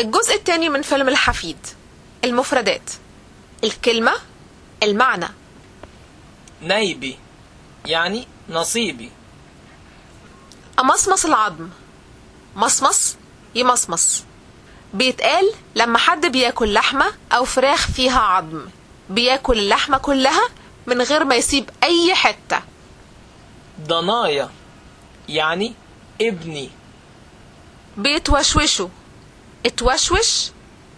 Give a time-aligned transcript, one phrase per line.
[0.00, 1.56] الجزء الثاني من فيلم الحفيد
[2.24, 2.90] المفردات
[3.64, 4.12] الكلمة
[4.82, 5.28] المعنى.
[6.62, 7.18] نيبي
[7.86, 9.10] يعني نصيبي.
[10.80, 11.68] أمصمص العظم.
[12.56, 13.16] مصمص
[13.54, 14.22] يمصمص.
[14.94, 18.66] بيتقال لما حد بياكل لحمة أو فراخ فيها عظم
[19.10, 20.48] بياكل اللحمة كلها
[20.86, 22.60] من غير ما يسيب أي حتة.
[23.80, 24.50] ضنايا
[25.28, 25.74] يعني
[26.20, 26.70] ابني.
[27.96, 28.88] بيتوشوشوا
[29.68, 30.50] اتوشوش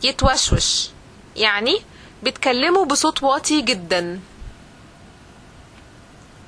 [0.03, 0.89] يتوشوش.
[1.37, 1.83] يعني
[2.23, 4.21] بيتكلموا بصوت واطي جدا.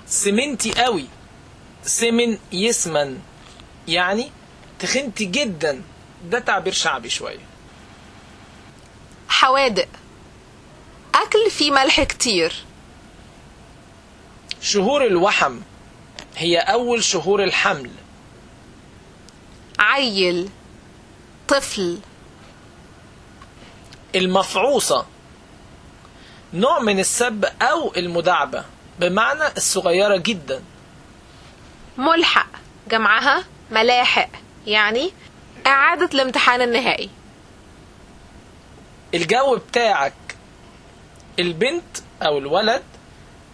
[0.06, 1.06] سمنتي قوي.
[1.84, 3.18] سمن يسمن.
[3.88, 4.30] يعني
[4.78, 5.82] تخنتي جدا.
[6.24, 7.38] ده تعبير شعبي شوية.
[9.28, 9.88] حوادق.
[11.14, 12.64] أكل فيه ملح كتير.
[14.60, 15.60] شهور الوحم.
[16.36, 17.90] هي أول شهور الحمل.
[19.78, 20.48] عيل.
[21.48, 21.98] طفل.
[24.14, 25.06] المفعوصة.
[26.54, 28.64] نوع من السب أو المداعبة
[29.00, 30.62] بمعنى الصغيرة جدا.
[31.98, 32.46] ملحق
[32.90, 34.28] جمعها ملاحق
[34.66, 35.12] يعني
[35.66, 37.10] إعادة الامتحان النهائي.
[39.14, 40.14] الجو بتاعك
[41.38, 42.82] البنت أو الولد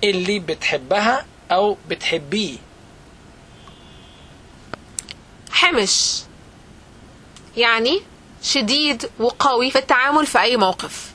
[0.04, 2.58] اللي بتحبها أو بتحبيه.
[5.50, 6.22] حمش
[7.56, 8.00] يعني
[8.42, 11.12] شديد وقوي في التعامل في أي موقف.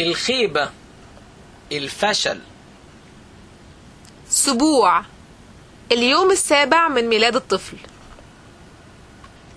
[0.00, 0.70] الخيبة
[1.72, 2.40] الفشل.
[4.28, 5.02] سبوع
[5.92, 7.76] اليوم السابع من ميلاد الطفل.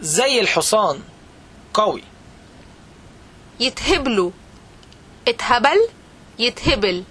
[0.01, 0.99] زي الحصان
[1.73, 2.03] قوي.
[3.59, 4.31] يتهبلوا.
[5.27, 5.87] اتهبل
[6.39, 7.03] يتهبل.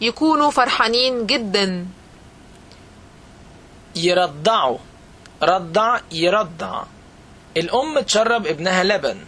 [0.00, 1.86] يكونوا فرحانين جدا.
[3.96, 4.78] يرضعوا.
[5.42, 6.84] رضع يرضع.
[7.56, 9.18] الأم تشرب ابنها لبن.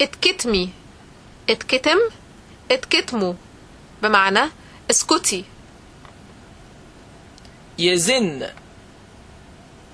[0.00, 0.70] اتكتمي.
[1.50, 1.98] اتكتم
[2.70, 3.34] اتكتموا
[4.02, 4.40] بمعنى
[4.90, 5.44] اسكتي.
[7.78, 8.46] يزن.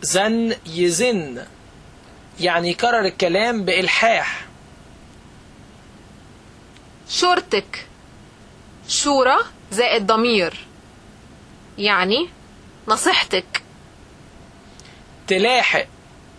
[0.02, 1.46] زن يزن.
[2.40, 4.44] يعني يكرر الكلام بإلحاح.
[7.08, 7.86] شورتك.
[8.88, 9.36] شورى
[9.72, 10.66] زائد ضمير.
[11.78, 12.28] يعني
[12.88, 13.53] نصيحتك.
[15.26, 15.86] تلاحق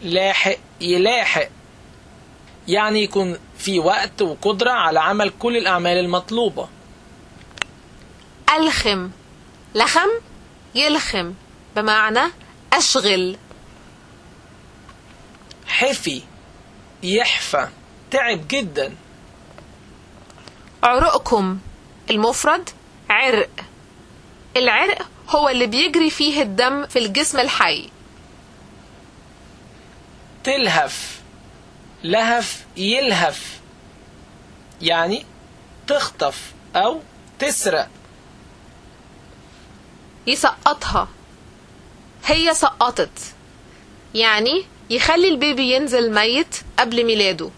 [0.02, 1.48] لاحق يلاحق.
[2.68, 6.68] يعني يكون في وقت وقدرة على عمل كل الأعمال المطلوبة.
[8.58, 9.10] ألخم.
[9.76, 10.10] لخم
[10.76, 11.34] يلخم.
[11.76, 12.32] بمعنى
[12.74, 13.38] أشغل.
[15.68, 16.22] حفي
[17.04, 17.68] يحفى
[18.12, 18.96] تعب جدا.
[20.84, 21.60] عرقكم
[22.10, 22.70] المفرد
[23.10, 23.50] عرق.
[24.58, 27.90] العرق هو اللي بيجري فيه الدم في الجسم الحي.
[30.46, 31.22] تلهف
[32.04, 33.60] لهف يلهف
[34.82, 35.26] يعني
[35.88, 37.02] تخطف أو
[37.40, 37.90] تسرق.
[40.28, 41.08] يسقطها
[42.26, 43.20] هي سقطت.
[44.16, 47.50] يعني يخلي البيبي ينزل ميت قبل ميلاده.